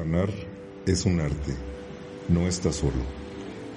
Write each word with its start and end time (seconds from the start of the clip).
Sanar 0.00 0.30
es 0.86 1.04
un 1.04 1.20
arte, 1.20 1.54
no 2.30 2.46
estás 2.46 2.76
solo. 2.76 3.02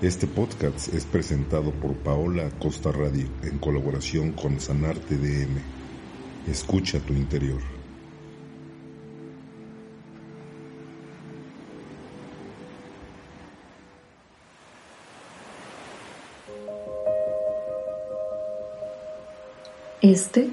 Este 0.01 0.25
podcast 0.25 0.93
es 0.93 1.03
presentado 1.03 1.71
por 1.71 1.95
Paola 1.95 2.49
Costa 2.59 2.93
Radio 2.93 3.27
en 3.41 3.57
colaboración 3.57 4.31
con 4.31 4.57
Sanarte 4.57 5.17
DM. 5.17 5.59
Escucha 6.47 6.99
tu 6.99 7.11
interior. 7.11 7.59
Este 20.01 20.47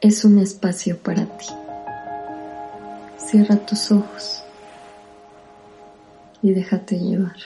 es 0.00 0.24
un 0.24 0.38
espacio 0.38 0.96
para 0.96 1.26
ti. 1.26 1.46
Cierra 3.18 3.56
tus 3.66 3.92
ojos 3.92 4.42
y 6.42 6.52
déjate 6.52 6.98
llevar. 6.98 7.36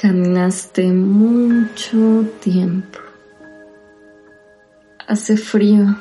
Caminaste 0.00 0.84
mucho 0.94 2.24
tiempo. 2.40 2.98
Hace 5.06 5.36
frío. 5.36 5.94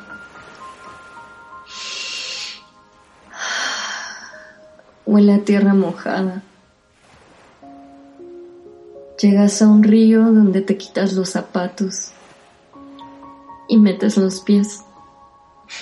Huele 5.06 5.34
a 5.34 5.44
tierra 5.44 5.74
mojada. 5.74 6.44
Llegas 9.22 9.62
a 9.62 9.68
un 9.68 9.84
río 9.84 10.22
donde 10.32 10.62
te 10.62 10.78
quitas 10.78 11.12
los 11.12 11.32
zapatos 11.32 12.14
y 13.68 13.76
metes 13.76 14.16
los 14.16 14.40
pies. 14.40 14.80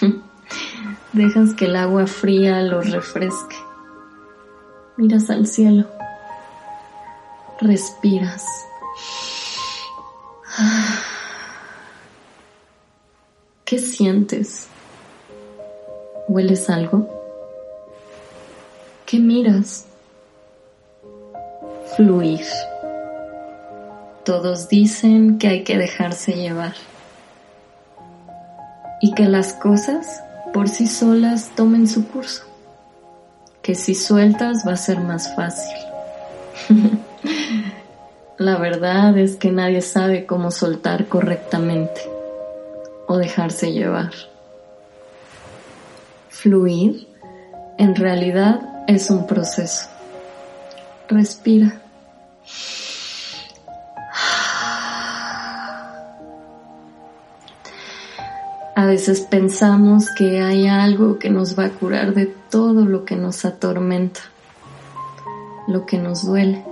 Dejas 1.13 1.53
que 1.53 1.65
el 1.65 1.75
agua 1.75 2.07
fría 2.07 2.63
los 2.63 2.89
refresque. 2.89 3.57
Miras 4.97 5.29
al 5.29 5.45
cielo 5.45 5.96
respiras. 7.59 8.45
¿Qué 13.65 13.79
sientes? 13.79 14.67
¿Hueles 16.27 16.69
algo? 16.69 17.07
¿Qué 19.05 19.19
miras? 19.19 19.85
Fluir. 21.95 22.45
Todos 24.23 24.67
dicen 24.67 25.37
que 25.37 25.47
hay 25.47 25.63
que 25.63 25.77
dejarse 25.77 26.33
llevar 26.33 26.73
y 29.01 29.13
que 29.13 29.25
las 29.25 29.53
cosas 29.53 30.21
por 30.53 30.69
sí 30.69 30.87
solas 30.87 31.51
tomen 31.55 31.87
su 31.87 32.07
curso, 32.07 32.43
que 33.61 33.75
si 33.75 33.95
sueltas 33.95 34.63
va 34.67 34.73
a 34.73 34.77
ser 34.77 34.99
más 34.99 35.33
fácil. 35.35 35.77
La 38.37 38.57
verdad 38.57 39.17
es 39.17 39.35
que 39.35 39.51
nadie 39.51 39.81
sabe 39.81 40.25
cómo 40.25 40.51
soltar 40.51 41.07
correctamente 41.07 42.01
o 43.07 43.17
dejarse 43.17 43.71
llevar. 43.71 44.11
Fluir 46.29 47.07
en 47.77 47.95
realidad 47.95 48.83
es 48.87 49.09
un 49.09 49.25
proceso. 49.25 49.87
Respira. 51.07 51.81
A 58.75 58.85
veces 58.85 59.21
pensamos 59.21 60.11
que 60.11 60.41
hay 60.41 60.67
algo 60.67 61.17
que 61.17 61.31
nos 61.31 61.57
va 61.57 61.65
a 61.65 61.69
curar 61.71 62.13
de 62.13 62.27
todo 62.27 62.85
lo 62.85 63.05
que 63.05 63.15
nos 63.15 63.43
atormenta, 63.43 64.19
lo 65.67 65.85
que 65.85 65.97
nos 65.97 66.25
duele 66.25 66.63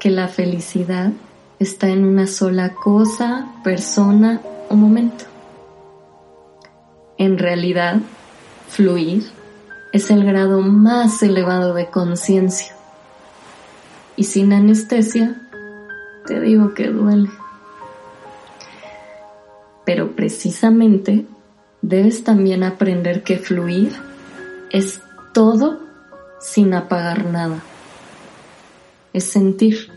que 0.00 0.10
la 0.10 0.28
felicidad 0.28 1.12
está 1.60 1.88
en 1.88 2.04
una 2.04 2.26
sola 2.26 2.74
cosa, 2.74 3.52
persona 3.62 4.40
o 4.70 4.74
momento. 4.74 5.26
En 7.18 7.38
realidad, 7.38 8.00
fluir 8.68 9.30
es 9.92 10.10
el 10.10 10.24
grado 10.24 10.62
más 10.62 11.22
elevado 11.22 11.74
de 11.74 11.90
conciencia. 11.90 12.74
Y 14.16 14.24
sin 14.24 14.54
anestesia, 14.54 15.38
te 16.26 16.40
digo 16.40 16.72
que 16.72 16.88
duele. 16.88 17.28
Pero 19.84 20.16
precisamente 20.16 21.26
debes 21.82 22.24
también 22.24 22.64
aprender 22.64 23.22
que 23.22 23.36
fluir 23.36 23.92
es 24.70 25.00
todo 25.34 25.89
sin 26.40 26.72
apagar 26.74 27.26
nada 27.26 27.62
es 29.12 29.24
sentir, 29.24 29.90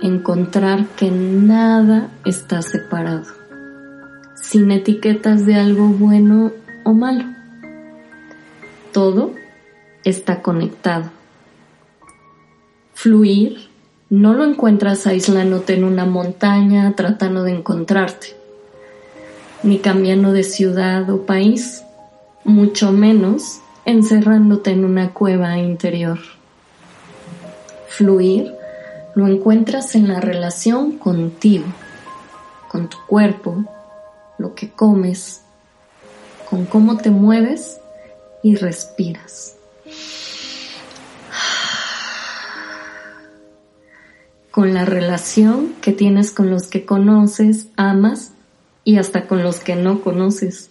encontrar 0.00 0.86
que 0.96 1.10
nada 1.10 2.10
está 2.24 2.62
separado, 2.62 3.26
sin 4.36 4.70
etiquetas 4.70 5.44
de 5.46 5.56
algo 5.56 5.88
bueno 5.88 6.52
o 6.84 6.92
malo. 6.92 7.24
Todo 8.92 9.34
está 10.04 10.42
conectado. 10.42 11.10
Fluir 12.94 13.68
no 14.08 14.32
lo 14.32 14.44
encuentras 14.44 15.06
aislándote 15.06 15.74
en 15.74 15.84
una 15.84 16.06
montaña 16.06 16.94
tratando 16.96 17.42
de 17.42 17.52
encontrarte, 17.52 18.28
ni 19.62 19.80
cambiando 19.80 20.32
de 20.32 20.44
ciudad 20.44 21.10
o 21.10 21.26
país, 21.26 21.82
mucho 22.44 22.92
menos 22.92 23.60
encerrándote 23.86 24.72
en 24.72 24.84
una 24.84 25.14
cueva 25.14 25.56
interior. 25.58 26.18
Fluir 27.88 28.52
lo 29.14 29.26
encuentras 29.28 29.94
en 29.94 30.08
la 30.08 30.20
relación 30.20 30.98
contigo, 30.98 31.64
con 32.68 32.90
tu 32.90 32.98
cuerpo, 33.06 33.64
lo 34.38 34.54
que 34.54 34.70
comes, 34.70 35.40
con 36.50 36.66
cómo 36.66 36.98
te 36.98 37.10
mueves 37.10 37.78
y 38.42 38.56
respiras. 38.56 39.54
Con 44.50 44.74
la 44.74 44.84
relación 44.84 45.74
que 45.80 45.92
tienes 45.92 46.32
con 46.32 46.50
los 46.50 46.66
que 46.66 46.84
conoces, 46.84 47.68
amas 47.76 48.32
y 48.84 48.98
hasta 48.98 49.28
con 49.28 49.42
los 49.42 49.60
que 49.60 49.76
no 49.76 50.00
conoces. 50.00 50.70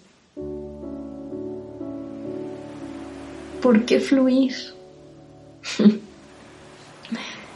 ¿Por 3.66 3.84
qué 3.86 4.00
fluir? 4.00 4.53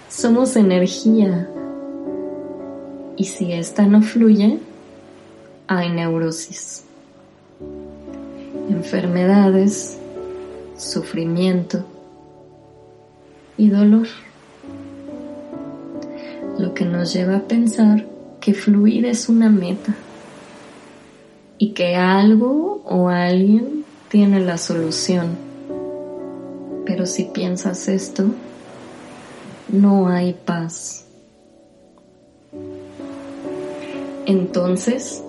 Somos 0.10 0.56
energía. 0.56 1.48
Y 3.16 3.26
si 3.26 3.54
esta 3.54 3.86
no 3.86 4.02
fluye, 4.02 4.58
hay 5.68 5.92
neurosis, 5.92 6.84
enfermedades, 8.72 10.00
sufrimiento 10.80 11.86
y 13.56 13.70
dolor. 13.70 14.08
Lo 16.58 16.74
que 16.74 16.86
nos 16.86 17.14
lleva 17.14 17.36
a 17.36 17.44
pensar 17.44 18.08
que 18.42 18.56
fluir 18.56 19.06
es 19.06 19.30
una 19.30 19.52
meta 19.52 19.94
y 21.60 21.74
que 21.74 21.96
algo 21.98 22.82
o 22.84 23.10
alguien 23.10 23.86
tiene 24.10 24.40
la 24.40 24.58
solución. 24.58 25.49
Pero 26.90 27.06
si 27.06 27.26
piensas 27.26 27.88
esto, 27.88 28.26
no 29.72 30.08
hay 30.08 30.34
paz. 30.34 31.06
Entonces, 34.26 35.22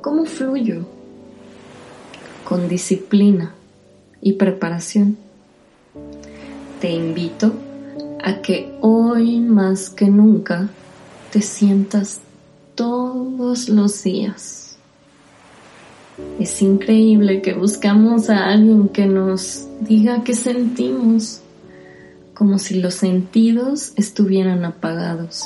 ¿cómo 0.00 0.26
fluyo? 0.26 0.86
Con 2.44 2.68
disciplina 2.68 3.52
y 4.20 4.34
preparación. 4.34 5.16
Te 6.80 6.92
invito 6.92 7.52
a 8.22 8.40
que 8.40 8.72
hoy 8.80 9.40
más 9.40 9.90
que 9.90 10.06
nunca 10.06 10.68
te 11.32 11.42
sientas 11.42 12.20
todos 12.76 13.68
los 13.68 14.04
días. 14.04 14.65
Es 16.40 16.62
increíble 16.62 17.42
que 17.42 17.52
buscamos 17.52 18.30
a 18.30 18.46
alguien 18.46 18.88
que 18.88 19.06
nos 19.06 19.66
diga 19.80 20.24
qué 20.24 20.34
sentimos, 20.34 21.42
como 22.32 22.58
si 22.58 22.80
los 22.80 22.94
sentidos 22.94 23.92
estuvieran 23.96 24.64
apagados. 24.64 25.44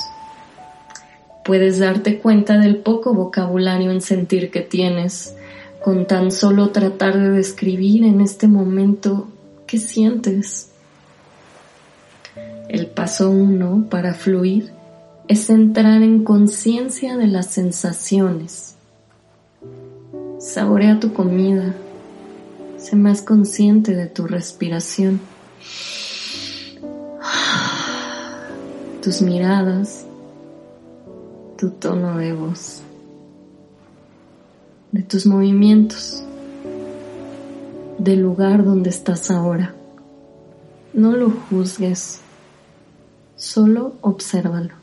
Puedes 1.43 1.79
darte 1.79 2.19
cuenta 2.19 2.57
del 2.57 2.77
poco 2.77 3.13
vocabulario 3.13 3.91
en 3.91 4.01
sentir 4.01 4.51
que 4.51 4.61
tienes 4.61 5.35
con 5.83 6.05
tan 6.05 6.31
solo 6.31 6.69
tratar 6.69 7.17
de 7.17 7.29
describir 7.31 8.03
en 8.03 8.21
este 8.21 8.47
momento 8.47 9.27
qué 9.65 9.77
sientes. 9.77 10.69
El 12.69 12.87
paso 12.87 13.29
uno 13.29 13.87
para 13.89 14.13
fluir 14.13 14.71
es 15.27 15.49
entrar 15.49 16.01
en 16.03 16.23
conciencia 16.23 17.17
de 17.17 17.27
las 17.27 17.47
sensaciones. 17.47 18.75
Saborea 20.53 20.99
tu 20.99 21.13
comida. 21.13 21.73
Sé 22.77 22.97
más 22.97 23.21
consciente 23.21 23.95
de 23.95 24.07
tu 24.07 24.27
respiración. 24.27 25.21
Tus 29.01 29.21
miradas. 29.21 30.05
Tu 31.57 31.69
tono 31.69 32.17
de 32.17 32.33
voz. 32.33 32.81
De 34.91 35.03
tus 35.03 35.25
movimientos. 35.25 36.21
Del 37.97 38.19
lugar 38.19 38.65
donde 38.65 38.89
estás 38.89 39.31
ahora. 39.31 39.73
No 40.91 41.13
lo 41.15 41.29
juzgues. 41.29 42.19
Solo 43.37 43.93
obsérvalo. 44.01 44.73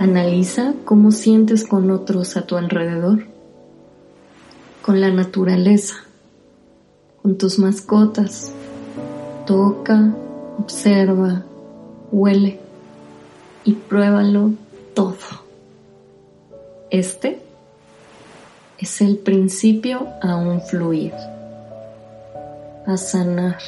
Analiza 0.00 0.74
cómo 0.84 1.12
sientes 1.12 1.64
con 1.64 1.92
otros 1.92 2.36
a 2.36 2.44
tu 2.44 2.56
alrededor, 2.56 3.35
con 4.86 5.00
la 5.00 5.10
naturaleza, 5.10 5.96
con 7.20 7.36
tus 7.36 7.58
mascotas. 7.58 8.52
Toca, 9.44 10.14
observa, 10.60 11.42
huele 12.12 12.60
y 13.64 13.72
pruébalo 13.72 14.52
todo. 14.94 15.16
Este 16.88 17.42
es 18.78 19.00
el 19.00 19.18
principio 19.18 20.06
a 20.22 20.36
un 20.36 20.60
fluir, 20.60 21.14
a 22.86 22.96
sanar. 22.96 23.58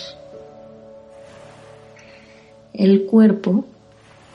El 2.73 3.07
cuerpo 3.07 3.65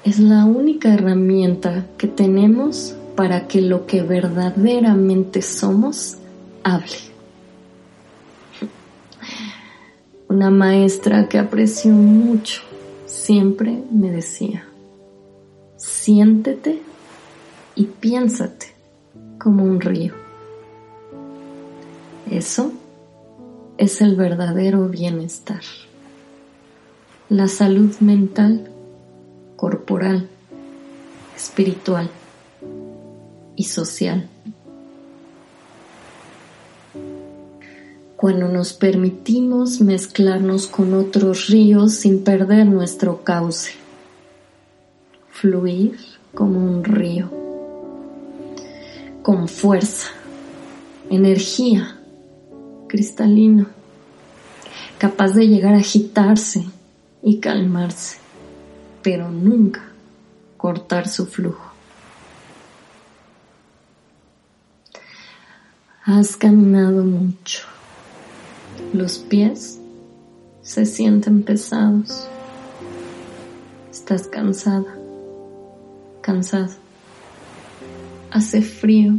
es 0.03 0.19
la 0.19 0.43
única 0.43 0.93
herramienta 0.93 1.85
que 1.97 2.07
tenemos 2.07 2.93
para 3.15 3.47
que 3.47 3.61
lo 3.61 3.85
que 3.85 4.01
verdaderamente 4.01 5.41
somos 5.41 6.17
hable. 6.63 6.97
Una 10.29 10.49
maestra 10.49 11.29
que 11.29 11.37
aprecio 11.37 11.91
mucho 11.91 12.61
siempre 13.05 13.83
me 13.91 14.11
decía, 14.11 14.65
siéntete 15.77 16.81
y 17.75 17.85
piénsate 17.85 18.73
como 19.37 19.63
un 19.63 19.79
río. 19.79 20.13
Eso 22.29 22.71
es 23.77 24.01
el 24.01 24.15
verdadero 24.15 24.87
bienestar. 24.87 25.61
La 27.29 27.47
salud 27.47 27.95
mental 27.99 28.69
corporal, 29.55 30.27
espiritual 31.35 32.09
y 33.55 33.63
social. 33.65 34.29
Cuando 38.23 38.47
nos 38.47 38.71
permitimos 38.71 39.81
mezclarnos 39.81 40.67
con 40.67 40.93
otros 40.93 41.47
ríos 41.47 41.95
sin 41.95 42.23
perder 42.23 42.65
nuestro 42.65 43.21
cauce, 43.21 43.73
fluir 45.29 45.99
como 46.33 46.57
un 46.57 46.85
río, 46.85 47.29
con 49.23 49.49
fuerza, 49.49 50.07
energía, 51.09 51.99
cristalino, 52.87 53.65
capaz 54.99 55.33
de 55.33 55.49
llegar 55.49 55.73
a 55.73 55.79
agitarse 55.79 56.63
y 57.21 57.41
calmarse 57.41 58.19
pero 59.01 59.29
nunca 59.29 59.83
cortar 60.55 61.09
su 61.09 61.25
flujo. 61.25 61.73
Has 66.05 66.37
caminado 66.37 67.03
mucho. 67.03 67.72
Los 68.91 69.19
pies 69.19 69.79
se 70.61 70.85
sienten 70.85 71.43
pesados. 71.43 72.27
Estás 73.91 74.27
cansada, 74.27 74.97
cansado. 76.21 76.73
Hace 78.31 78.61
frío. 78.61 79.13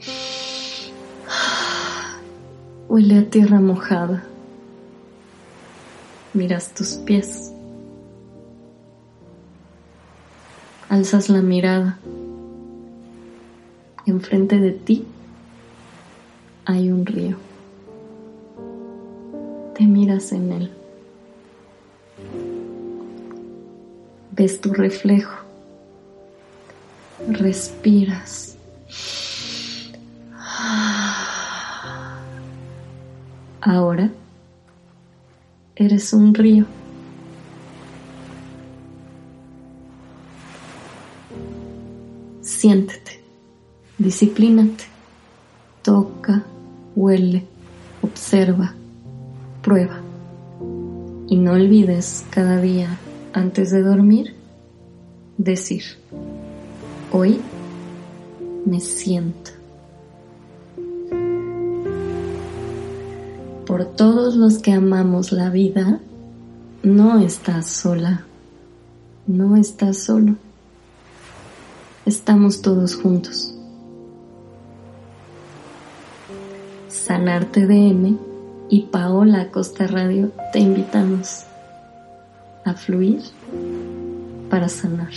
Huele 2.88 3.18
a 3.18 3.28
tierra 3.28 3.60
mojada. 3.60 4.24
Miras 6.32 6.72
tus 6.72 6.94
pies. 6.94 7.54
alzas 10.94 11.28
la 11.28 11.42
mirada. 11.42 11.98
Enfrente 14.06 14.60
de 14.60 14.70
ti 14.70 15.04
hay 16.64 16.90
un 16.90 17.04
río. 17.04 17.36
Te 19.74 19.84
miras 19.84 20.32
en 20.32 20.52
él. 20.52 20.70
Ves 24.32 24.60
tu 24.60 24.72
reflejo. 24.72 25.44
Respiras. 27.28 28.56
Ahora 33.60 34.10
eres 35.74 36.12
un 36.12 36.34
río. 36.34 36.66
Siéntete, 42.42 43.22
disciplínate, 43.96 44.84
toca, 45.82 46.44
huele, 46.94 47.44
observa, 48.02 48.74
prueba. 49.64 50.00
Y 51.26 51.36
no 51.36 51.52
olvides 51.52 52.24
cada 52.30 52.60
día 52.60 52.98
antes 53.32 53.70
de 53.70 53.82
dormir 53.82 54.34
decir, 55.38 55.82
hoy 57.10 57.40
me 58.66 58.80
siento. 58.80 59.50
Por 63.66 63.86
todos 63.86 64.36
los 64.36 64.58
que 64.58 64.72
amamos 64.72 65.32
la 65.32 65.50
vida, 65.50 66.00
no 66.82 67.18
estás 67.18 67.66
sola, 67.66 68.26
no 69.26 69.56
estás 69.56 69.98
solo 69.98 70.36
estamos 72.06 72.60
todos 72.60 72.96
juntos. 72.96 73.54
Sanarte 76.88 77.66
DM 77.66 78.33
y 78.68 78.82
Paola 78.82 79.50
Costa 79.50 79.86
Radio 79.86 80.30
te 80.52 80.60
invitamos 80.60 81.44
a 82.64 82.74
fluir 82.74 83.22
para 84.50 84.68
sanar. 84.68 85.12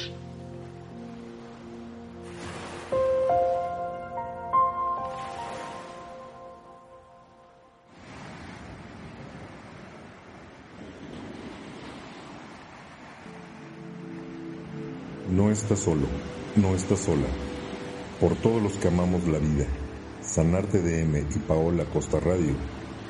No 15.29 15.51
estás 15.51 15.79
solo 15.79 16.07
no 16.57 16.73
estás 16.75 16.99
sola. 16.99 17.27
Por 18.19 18.35
todos 18.35 18.61
los 18.61 18.73
que 18.73 18.87
amamos 18.87 19.27
la 19.27 19.37
vida, 19.37 19.65
Sanarte 20.21 20.81
DM 20.81 21.19
y 21.19 21.39
Paola 21.39 21.83
Acosta 21.83 22.19
Radio, 22.19 22.53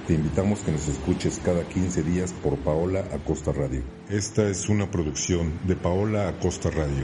te 0.08 0.14
invitamos 0.14 0.62
que 0.62 0.72
nos 0.72 0.88
escuches 0.88 1.42
cada 1.44 1.68
15 1.68 2.02
días 2.02 2.32
por 2.32 2.58
Paola 2.60 3.06
Acosta 3.12 3.52
Radio. 3.52 3.84
Esta 4.10 4.48
es 4.48 4.70
una 4.70 4.90
producción 4.90 5.52
de 5.68 5.76
Paola 5.76 6.30
Acosta 6.30 6.70
Radio. 6.70 7.04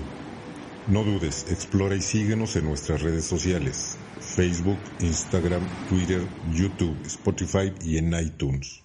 No 0.88 1.03
dudes, 1.03 1.45
explora 1.51 1.95
y 1.95 2.01
síguenos 2.01 2.55
en 2.55 2.63
nuestras 2.63 3.01
redes 3.01 3.25
sociales, 3.25 3.98
Facebook, 4.22 4.79
Instagram, 5.01 5.62
Twitter, 5.89 6.22
YouTube, 6.53 6.95
Spotify 7.05 7.74
y 7.83 7.98
en 7.98 8.13
iTunes. 8.13 8.83